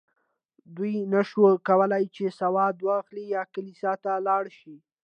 دوی 0.75 0.95
نه 1.13 1.21
شوای 1.29 1.57
کولی 1.67 2.03
چې 2.15 2.23
سودا 2.39 2.67
واخلي 2.87 3.23
یا 3.35 3.43
کلیسا 3.53 3.91
ته 4.03 4.11
لاړ 4.27 4.45
شي. 4.59 4.75